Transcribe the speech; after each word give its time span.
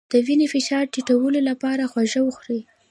د 0.13 0.13
وینې 0.27 0.47
فشار 0.53 0.83
ټیټولو 0.93 1.39
لپاره 1.49 1.83
هوږه 1.91 2.21
وخورئ 2.23 2.61